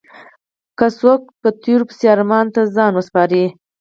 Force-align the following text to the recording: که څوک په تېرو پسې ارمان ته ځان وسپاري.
که 0.77 0.85
څوک 0.99 1.21
په 1.41 1.49
تېرو 1.63 1.85
پسې 1.89 2.05
ارمان 2.15 2.45
ته 2.55 2.61
ځان 2.75 2.91
وسپاري. 2.95 3.45